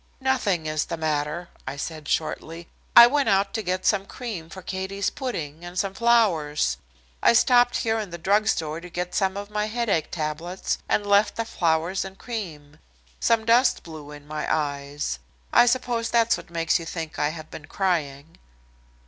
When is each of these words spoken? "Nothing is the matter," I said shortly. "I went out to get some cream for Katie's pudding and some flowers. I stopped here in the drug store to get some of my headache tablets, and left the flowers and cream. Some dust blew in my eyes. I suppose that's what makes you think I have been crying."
"Nothing 0.19 0.65
is 0.65 0.85
the 0.85 0.97
matter," 0.97 1.49
I 1.67 1.77
said 1.77 2.07
shortly. 2.07 2.67
"I 2.95 3.05
went 3.05 3.29
out 3.29 3.53
to 3.53 3.61
get 3.61 3.85
some 3.85 4.07
cream 4.07 4.49
for 4.49 4.63
Katie's 4.63 5.11
pudding 5.11 5.63
and 5.63 5.77
some 5.77 5.93
flowers. 5.93 6.77
I 7.21 7.33
stopped 7.33 7.77
here 7.77 7.99
in 7.99 8.09
the 8.09 8.17
drug 8.17 8.47
store 8.47 8.81
to 8.81 8.89
get 8.89 9.13
some 9.13 9.37
of 9.37 9.51
my 9.51 9.67
headache 9.67 10.09
tablets, 10.09 10.79
and 10.89 11.05
left 11.05 11.35
the 11.35 11.45
flowers 11.45 12.03
and 12.03 12.17
cream. 12.17 12.79
Some 13.19 13.45
dust 13.45 13.83
blew 13.83 14.09
in 14.09 14.25
my 14.27 14.47
eyes. 14.51 15.19
I 15.53 15.67
suppose 15.67 16.09
that's 16.09 16.35
what 16.35 16.49
makes 16.49 16.79
you 16.79 16.85
think 16.87 17.19
I 17.19 17.29
have 17.29 17.51
been 17.51 17.65
crying." 17.67 18.39